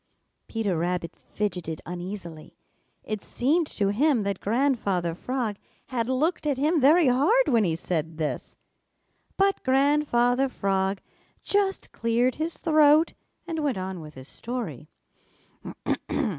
[0.47, 2.57] Peter Rabbit fidgeted uneasily.
[3.03, 5.57] It seemed to him that Grandfather Frog
[5.89, 8.55] had looked at him very hard when he said this.
[9.37, 11.01] But Grandfather Frog
[11.43, 13.13] just cleared his throat
[13.45, 14.89] and went on with his story.